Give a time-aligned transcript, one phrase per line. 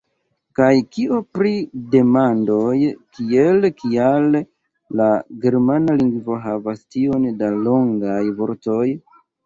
[0.59, 1.51] Kaj kio pri
[1.95, 2.71] demandoj
[3.19, 4.27] kiel Kial
[5.03, 5.13] la
[5.47, 8.87] germana lingvo havas tiom da longaj vortoj?